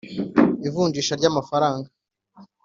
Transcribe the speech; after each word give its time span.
ivunjisha 0.67 1.13
ry 1.19 1.25
amafaranga 1.31 1.87